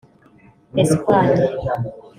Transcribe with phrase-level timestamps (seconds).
[0.81, 1.45] Espagne